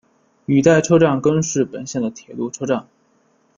[0.47, 2.87] 羽带车站根室本线的铁路车站。